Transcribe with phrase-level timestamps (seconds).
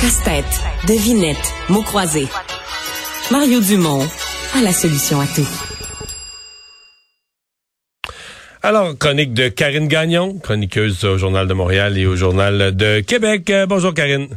[0.00, 2.26] Casse-tête, devinette, mots croisés.
[3.30, 4.00] Mario Dumont
[4.56, 5.46] a la solution à tout.
[8.62, 13.50] Alors, chronique de Karine Gagnon, chroniqueuse au Journal de Montréal et au Journal de Québec.
[13.50, 14.28] Euh, bonjour Karine.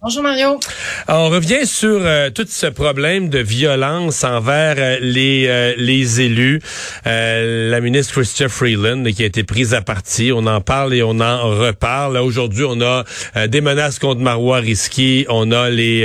[0.00, 0.60] Bonjour Mario.
[1.08, 6.60] on revient sur euh, tout ce problème de violence envers euh, les euh, les élus.
[7.04, 10.30] la ministre Chrystia Freeland qui a été prise à partie.
[10.32, 12.16] On en parle et on en reparle.
[12.18, 13.02] Aujourd'hui, on a
[13.48, 15.26] des menaces contre Marois Risky.
[15.28, 16.04] On a les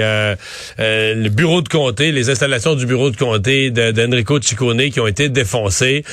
[0.80, 5.30] le bureau de comté, les installations du bureau de comté d'Enrico Ciccone qui ont été
[5.30, 6.04] défoncées.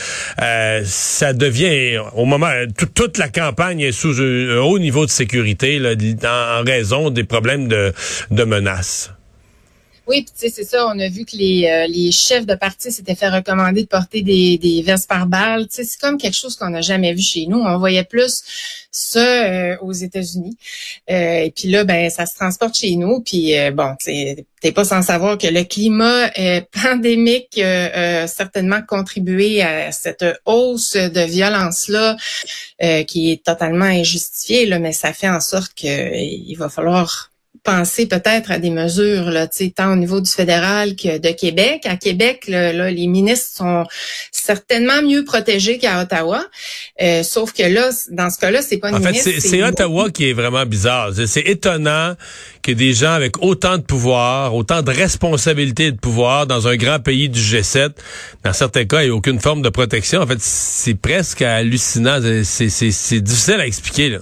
[0.84, 2.50] ça devient au moment
[2.94, 5.94] toute la campagne est sous un haut niveau de sécurité là,
[6.60, 9.10] en raison des problèmes de, menaces.
[10.10, 10.88] Oui, tu sais, c'est ça.
[10.88, 14.22] On a vu que les, euh, les chefs de parti s'étaient fait recommander de porter
[14.22, 15.68] des, des vestes par balle.
[15.68, 17.60] Tu sais, c'est comme quelque chose qu'on n'a jamais vu chez nous.
[17.60, 18.42] On voyait plus
[18.90, 20.56] ça euh, aux États-Unis.
[21.10, 23.20] Euh, et puis là, ben, ça se transporte chez nous.
[23.20, 26.28] Puis bon, t'es pas sans savoir que le climat
[26.82, 32.16] pandémique a certainement contribué à cette hausse de violence-là
[33.06, 34.66] qui est totalement injustifiée.
[34.66, 37.29] Là, mais ça fait en sorte qu'il va falloir
[37.62, 41.82] penser peut-être à des mesures, là, tant au niveau du fédéral que de Québec.
[41.84, 43.84] À Québec, là, les ministres sont
[44.32, 46.44] certainement mieux protégés qu'à Ottawa.
[47.02, 50.30] Euh, sauf que là, dans ce cas-là, c'est pas une En fait, c'est Ottawa qui
[50.30, 51.10] est vraiment bizarre.
[51.26, 52.14] C'est étonnant
[52.62, 56.76] que des gens avec autant de pouvoir, autant de responsabilités et de pouvoir dans un
[56.76, 57.90] grand pays du G7,
[58.44, 60.20] dans certains cas, il n'y a aucune forme de protection.
[60.20, 62.18] En fait, c'est presque hallucinant.
[62.42, 64.10] C'est difficile à expliquer.
[64.10, 64.18] Là.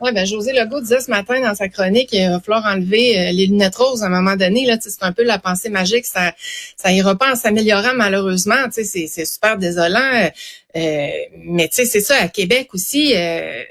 [0.00, 3.32] Oui, ben José Legault disait ce matin dans sa chronique qu'il va falloir enlever euh,
[3.32, 4.64] les lunettes roses à un moment donné.
[4.64, 6.06] Là, c'est un peu la pensée magique.
[6.06, 6.32] Ça
[6.76, 8.56] ça ira pas en s'améliorant malheureusement.
[8.70, 10.30] C'est, c'est super désolant.
[10.76, 11.08] Euh,
[11.44, 13.62] mais c'est ça, à Québec aussi, euh,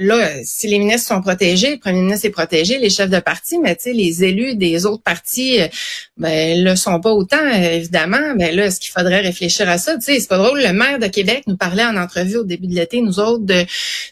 [0.00, 3.58] là, si les ministres sont protégés, le premier ministre est protégé, les chefs de parti,
[3.58, 5.68] mais tu sais, les élus des autres partis, euh,
[6.16, 8.34] ben, le sont pas autant, euh, évidemment.
[8.36, 9.94] Ben là, est-ce qu'il faudrait réfléchir à ça?
[9.96, 10.60] Tu sais, c'est pas drôle.
[10.60, 13.64] Le maire de Québec nous parlait en entrevue au début de l'été, nous autres, de,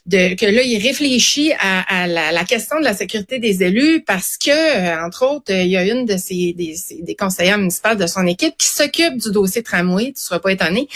[0.07, 4.51] de que là, il réfléchit à, la, question de la sécurité des élus parce que,
[4.51, 8.27] euh, entre autres, il y a une de ses des, des conseillères municipales de son
[8.27, 10.89] équipe qui s'occupe du dossier tramway, tu seras pas étonné,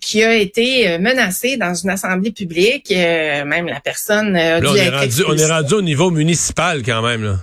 [0.00, 5.24] qui a été menacée dans une assemblée publique, même la personne euh, on, est rendu,
[5.26, 7.24] on est rendu au niveau municipal quand même.
[7.24, 7.38] Là.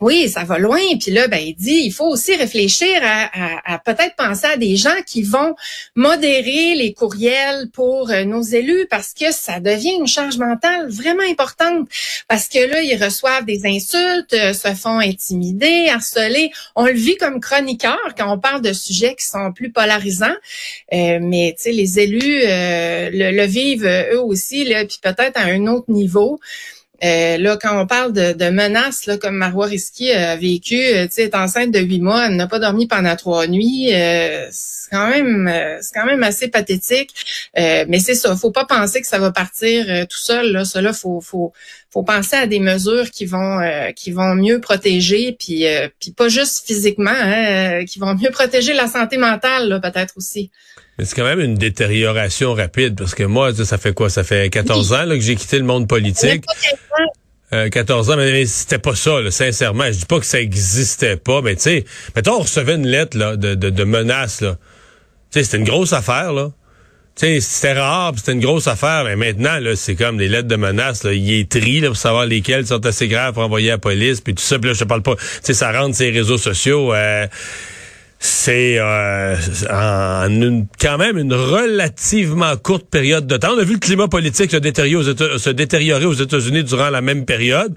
[0.00, 0.80] Oui, ça va loin.
[1.00, 4.94] Puis là, ben, il dit, il faut aussi réfléchir à, peut-être penser à des gens
[5.06, 5.54] qui vont
[5.94, 11.22] modérer les courriels pour euh, nos élus parce que ça devient une charge mentale vraiment
[11.22, 11.88] importante.
[12.28, 16.50] Parce que là, ils reçoivent des insultes, euh, se font intimider, harceler.
[16.74, 20.26] On le vit comme chroniqueur quand on parle de sujets qui sont plus polarisants.
[20.92, 25.44] Euh, mais tu sais, les élus le, le, vivent eux aussi, là, puis peut-être à
[25.44, 26.40] un autre niveau.
[27.02, 31.14] Euh, là, quand on parle de, menaces, là, comme Marois Risky a vécu, euh, tu
[31.14, 34.48] sais, est enceinte de huit mois, elle n'a pas dormi pendant trois nuits, euh,
[34.94, 35.50] quand même,
[35.80, 37.10] c'est quand même assez pathétique.
[37.56, 40.52] mais c'est ça, faut pas penser que ça va partir tout seul.
[40.52, 41.52] Là, cela, faut, faut,
[41.92, 43.60] faut penser à des mesures qui vont,
[43.96, 45.64] qui vont mieux protéger, puis,
[46.00, 50.50] puis pas juste physiquement, hein, qui vont mieux protéger la santé mentale, peut-être aussi.
[50.98, 54.10] Mais c'est quand même une détérioration rapide parce que moi, ça fait quoi?
[54.10, 56.44] Ça fait 14 ans que j'ai quitté le monde politique.
[57.50, 59.84] 14 ans, mais, c'était pas ça, là, sincèrement.
[59.86, 61.84] Je dis pas que ça existait pas, mais tu sais,
[62.16, 64.40] mettons, on recevait une lettre là, de, de, de menace.
[64.40, 64.56] Là.
[65.42, 66.50] C'était une grosse affaire, là.
[67.16, 71.04] C'était rare, c'était une grosse affaire, mais maintenant, là, c'est comme des lettres de menace,
[71.04, 71.12] là.
[71.12, 74.20] Il est tri, là, pour savoir lesquelles sont assez graves pour envoyer à la police,
[74.20, 75.14] puis tout ça, puis là, je parle pas.
[75.42, 76.92] Sais, ça rentre ces réseaux sociaux.
[76.92, 77.26] Euh,
[78.26, 79.36] c'est euh,
[79.70, 83.50] en une, quand même une relativement courte période de temps.
[83.54, 87.26] On a vu le climat politique se détériorer aux, détériorer aux États-Unis durant la même
[87.26, 87.74] période.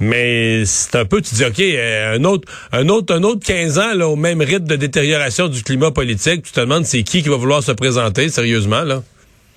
[0.00, 3.78] Mais c'est un peu, tu dis, OK, euh, un autre, un autre, un autre 15
[3.78, 7.22] ans, là, au même rythme de détérioration du climat politique, tu te demandes c'est qui
[7.22, 9.02] qui va vouloir se présenter, sérieusement, là?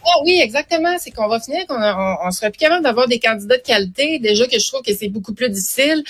[0.10, 0.98] Ah oui, exactement.
[1.00, 4.20] C'est qu'on va finir qu'on on, serait plus capable d'avoir des candidats de qualité.
[4.20, 6.02] Déjà que je trouve que c'est beaucoup plus difficile.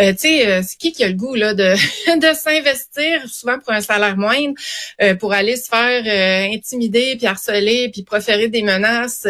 [0.00, 1.74] Euh, tu sais, euh, c'est qui qui a le goût là de,
[2.34, 4.54] s'investir souvent pour un salaire moindre
[5.02, 9.26] euh, pour aller se faire intimider puis harceler puis proférer des menaces?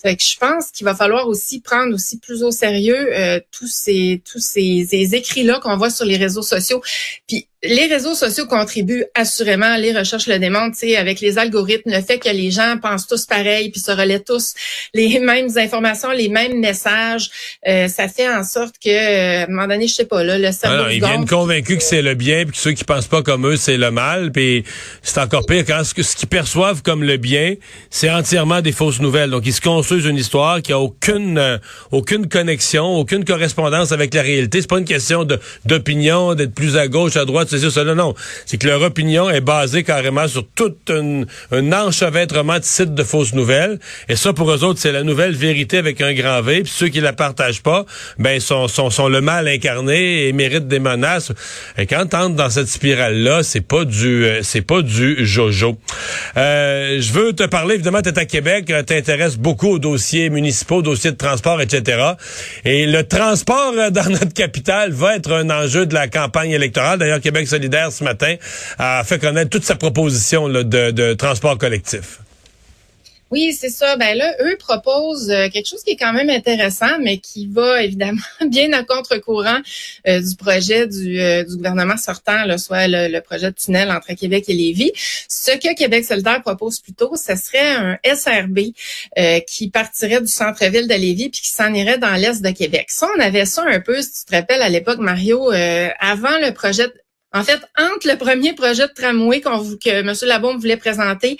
[0.00, 4.22] Fait que je pense qu'il va falloir aussi prendre aussi plus au sérieux tous ces
[4.30, 6.82] tous ces écrits là qu'on voit sur les réseaux sociaux.
[7.26, 12.18] Puis les réseaux sociaux contribuent assurément, les recherches le démontrent, avec les algorithmes, le fait
[12.18, 14.54] que les gens pensent tous pareil, puis se relaient tous
[14.94, 17.30] les mêmes informations, les mêmes messages,
[17.66, 20.38] euh, ça fait en sorte que, euh, à un moment donné, je sais pas, là,
[20.38, 20.88] le cerveau...
[20.90, 23.56] ils viennent convaincus que c'est le bien, puis que ceux qui pensent pas comme eux,
[23.56, 24.64] c'est le mal, puis
[25.02, 27.54] c'est encore pire quand ce, ce qu'ils perçoivent comme le bien,
[27.90, 29.30] c'est entièrement des fausses nouvelles.
[29.30, 31.58] Donc, ils se construisent une histoire qui a aucune euh,
[31.90, 34.60] aucune connexion, aucune correspondance avec la réalité.
[34.60, 35.26] C'est pas une question
[35.64, 38.14] d'opinion, d'être plus à gauche, à droite, c'est cela, non.
[38.46, 41.22] C'est que leur opinion est basée carrément sur tout un,
[41.52, 43.78] un enchevêtrement de sites de fausses nouvelles.
[44.08, 46.62] Et ça, pour eux autres, c'est la nouvelle vérité avec un grand V.
[46.62, 47.84] Puis ceux qui la partagent pas,
[48.18, 51.32] ben, sont, sont, sont le mal incarné et méritent des menaces.
[51.78, 55.78] Et quand t'entres dans cette spirale-là, c'est pas du, euh, c'est pas du jojo.
[56.36, 60.76] Euh, je veux te parler, évidemment, t'es à Québec, euh, t'intéresses beaucoup aux dossiers municipaux,
[60.76, 62.12] aux dossiers de transport, etc.
[62.64, 66.98] Et le transport dans notre capitale va être un enjeu de la campagne électorale.
[66.98, 68.36] D'ailleurs, Québec solidaire ce matin
[68.78, 72.20] a fait connaître toute sa proposition de, transport collectif.
[73.34, 73.96] Oui, c'est ça.
[73.96, 77.82] Ben là, eux proposent euh, quelque chose qui est quand même intéressant, mais qui va
[77.88, 79.58] évidemment bien à contre-courant
[80.06, 84.52] euh, du projet du, euh, gouvernement sortant, soit le, projet de tunnel entre Québec et
[84.52, 84.92] Lévis.
[85.28, 88.58] Ce que Québec solidaire propose plutôt, ce serait un SRB
[89.48, 92.86] qui partirait du centre-ville de Lévis puis qui s'en irait dans l'est de Québec.
[92.90, 95.50] Ça, on avait ça un peu, si tu te rappelles, à l'époque, Mario,
[95.98, 96.86] avant le projet
[97.34, 100.12] en fait, entre le premier projet de tramway que M.
[100.22, 101.36] Labombe voulait présenter,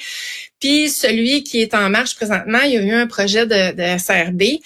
[0.65, 3.99] puis celui qui est en marche présentement, il y a eu un projet de, de
[3.99, 4.63] SRB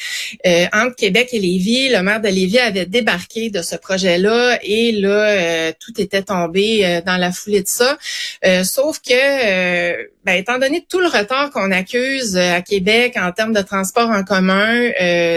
[0.47, 1.89] euh, entre Québec et Lévis.
[1.89, 6.87] Le maire de Lévis avait débarqué de ce projet-là et là, euh, tout était tombé
[6.87, 7.99] euh, dans la foulée de ça.
[8.63, 13.63] sauf que, ben, étant donné tout le retard qu'on accuse à Québec en termes de
[13.63, 14.91] transport en commun,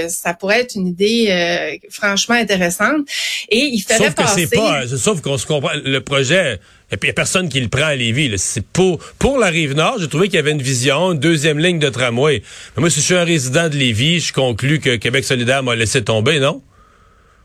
[0.10, 3.08] ça pourrait être une idée franchement intéressante.
[3.50, 4.44] Et il fallait sauf passer...
[4.44, 6.60] Que c'est pas, sauf qu'on se comprend, le projet
[6.92, 8.34] et puis, il n'y a personne qui le prend à Lévis.
[8.38, 11.80] C'est pour, pour la Rive-Nord, j'ai trouvé qu'il y avait une vision, une deuxième ligne
[11.80, 12.44] de tramway.
[12.76, 15.76] Mais moi, si je suis un résident de Lévis, je conclus que Québec solidaire m'a
[15.76, 16.62] laissé tomber, non?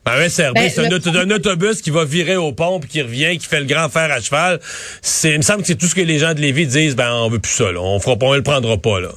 [0.04, 3.60] Ben, SRB, ben, c'est un, autobus qui va virer aux pompes, qui revient, qui fait
[3.60, 4.60] le grand fer à cheval.
[5.02, 7.12] C'est, il me semble que c'est tout ce que les gens de Lévis disent, ben,
[7.12, 7.80] on veut plus ça, là.
[7.80, 9.10] On fera pas, on le prendra pas, là.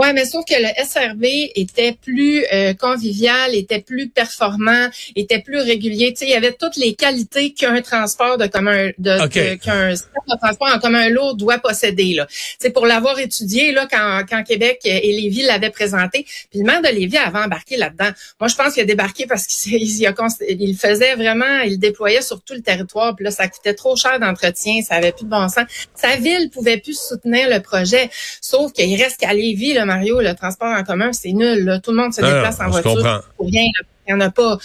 [0.00, 5.58] Ouais, mais sauf que le SRV était plus euh, convivial, était plus performant, était plus
[5.58, 6.14] régulier.
[6.14, 9.26] Tu sais, il y avait toutes les qualités qu'un transport de commun, de,
[9.56, 9.92] qu'un
[10.40, 12.14] transport en commun lourd doit posséder.
[12.14, 12.26] Là,
[12.58, 16.24] c'est pour l'avoir étudié là quand, quand Québec et Lévis l'avaient présenté.
[16.50, 18.08] Puis le maire de Lévis avait embarqué là-dedans.
[18.40, 22.54] Moi, je pense qu'il a débarqué parce qu'il il faisait vraiment, il déployait sur tout
[22.54, 23.14] le territoire.
[23.16, 25.66] Puis là, ça coûtait trop cher d'entretien, ça avait plus de bon sens.
[25.94, 28.08] Sa ville pouvait plus soutenir le projet.
[28.40, 31.80] Sauf qu'il reste qu'à Lévis, Mario, le transport en commun, c'est nul.
[31.82, 33.64] Tout le monde se déplace en voiture pour rien.
[34.06, 34.58] Il n'y en a pas.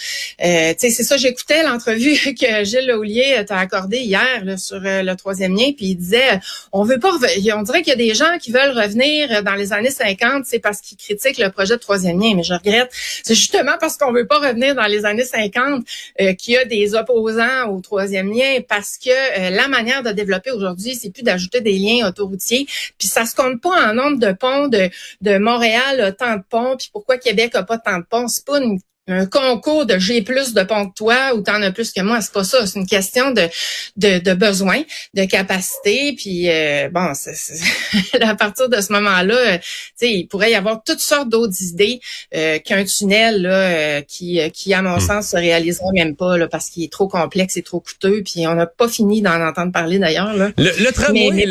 [0.44, 5.54] Euh, c'est ça, j'écoutais l'entrevue que Gilles Laulier t'a accordé hier sur euh, le troisième
[5.54, 6.40] lien, puis il disait
[6.72, 7.12] on veut pas
[7.54, 10.58] on dirait qu'il y a des gens qui veulent revenir dans les années 50, c'est
[10.58, 12.90] parce qu'ils critiquent le projet de troisième lien, mais je regrette.
[13.22, 15.84] C'est justement parce qu'on veut pas revenir dans les années 50
[16.20, 20.10] euh, qu'il y a des opposants au troisième lien, parce que euh, la manière de
[20.10, 22.66] développer aujourd'hui, c'est plus d'ajouter des liens autoroutiers,
[22.98, 24.88] puis ça se compte pas en nombre de ponts de,
[25.20, 28.44] de Montréal a tant de ponts, puis pourquoi Québec a pas tant de ponts, c'est
[28.44, 31.92] pas une un concours de j'ai plus de ponts que toi ou t'en as plus
[31.92, 32.66] que moi, c'est pas ça.
[32.66, 33.48] C'est une question de,
[33.96, 34.82] de, de besoin,
[35.14, 36.14] de capacité.
[36.16, 37.12] Puis euh, bon,
[38.20, 39.58] à partir de ce moment-là, euh,
[39.94, 42.00] sais, il pourrait y avoir toutes sortes d'autres idées
[42.34, 45.00] euh, qu'un tunnel là, euh, qui, qui, à mon hmm.
[45.00, 48.22] sens, se réalisera même pas là, parce qu'il est trop complexe et trop coûteux.
[48.24, 50.34] Puis on n'a pas fini d'en entendre parler d'ailleurs.
[50.34, 51.46] Le, le tramway,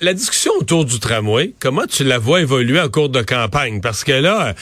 [0.00, 3.80] la discussion autour du tramway, comment tu la vois évoluer en cours de campagne?
[3.80, 4.54] Parce que là,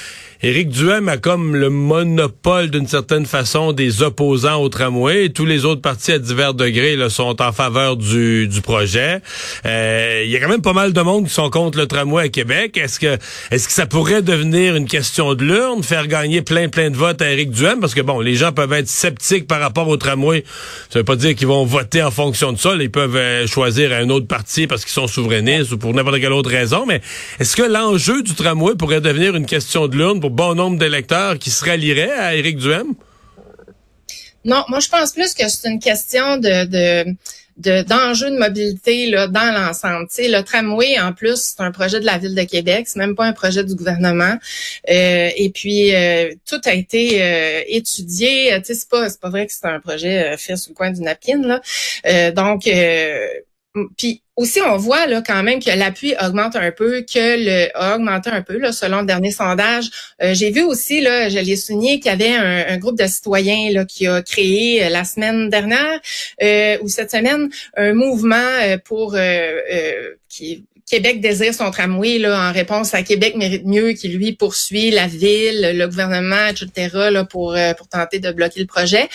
[0.42, 5.26] Éric Duhem a comme le monopole d'une certaine façon des opposants au tramway.
[5.26, 9.20] Et tous les autres partis à divers degrés là, sont en faveur du, du projet.
[9.66, 12.24] Euh, il y a quand même pas mal de monde qui sont contre le tramway
[12.24, 12.78] à Québec.
[12.78, 13.18] Est-ce que
[13.50, 17.20] est-ce que ça pourrait devenir une question de l'urne, faire gagner plein plein de votes
[17.20, 17.78] à Éric Duhem?
[17.78, 20.44] Parce que bon, les gens peuvent être sceptiques par rapport au tramway.
[20.88, 22.74] Ça veut pas dire qu'ils vont voter en fonction de ça.
[22.80, 26.32] ils peuvent euh, choisir un autre parti parce qu'ils sont souverainistes ou pour n'importe quelle
[26.32, 26.86] autre raison.
[26.86, 27.02] Mais
[27.40, 31.50] est-ce que l'enjeu du tramway pourrait devenir une question de l'urne bon nombre d'électeurs qui
[31.50, 32.94] se rallieraient à Éric Duhem?
[34.44, 37.16] Non, moi je pense plus que c'est une question de, de
[37.60, 40.06] d'enjeux de, mobilité là, dans l'ensemble.
[40.18, 43.26] Le tramway, en plus, c'est un projet de la Ville de Québec, c'est même pas
[43.26, 44.34] un projet du gouvernement.
[44.88, 48.58] Euh, et puis, euh, tout a été euh, étudié.
[48.64, 51.42] C'est pas, pas vrai que c'est un projet fait sous le coin du napkin.
[51.42, 52.30] Là.
[52.32, 52.64] donc,
[53.96, 57.96] puis aussi, on voit là quand même que l'appui augmente un peu, que le a
[57.96, 59.90] augmenté un peu là, selon le dernier sondage.
[60.22, 63.70] Euh, j'ai vu aussi, là, je l'ai souligné, qu'il y avait un, groupe de citoyens
[63.72, 66.00] là, qui a créé euh, la semaine dernière
[66.42, 69.16] euh, ou cette semaine un mouvement pour
[70.28, 74.90] qui Québec désire son tramway là, en réponse à Québec mérite mieux qui lui poursuit
[74.90, 77.10] la ville, le gouvernement, etc.
[77.10, 79.08] Là, pour, euh, pour tenter de bloquer le projet.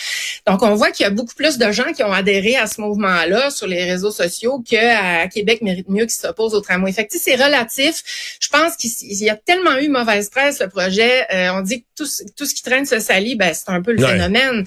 [0.46, 2.80] Donc on voit qu'il y a beaucoup plus de gens qui ont adhéré à ce
[2.80, 6.92] mouvement-là sur les réseaux sociaux que Québec mérite mieux qui s'oppose au tramway.
[6.92, 8.02] Fait c'est relatif.
[8.40, 11.26] Je pense qu'il y a tellement eu mauvaise presse le projet.
[11.32, 13.92] Euh, on dit que tout, tout ce qui traîne se salit, ben c'est un peu
[13.92, 14.64] le phénomène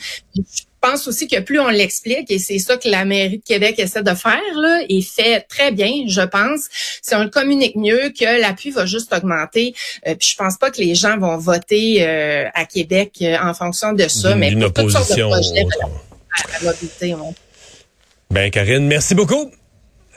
[0.81, 4.03] pense aussi que plus on l'explique, et c'est ça que la mairie de Québec essaie
[4.03, 6.67] de faire, là, et fait très bien, je pense,
[7.01, 9.73] si on le communique mieux, que l'appui va juste augmenter.
[10.07, 13.53] Euh, puis je pense pas que les gens vont voter euh, à Québec euh, en
[13.53, 15.65] fonction de ça, mais pour toutes sortes de projets
[16.31, 16.59] à,
[18.31, 19.51] Ben, Karine, merci beaucoup.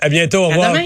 [0.00, 0.44] À bientôt.
[0.44, 0.76] Au revoir.